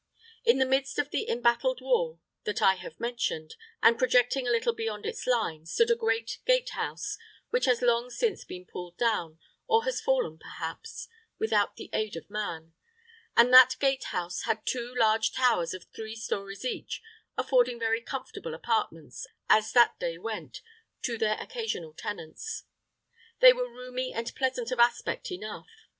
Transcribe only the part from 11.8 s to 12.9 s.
aid of man;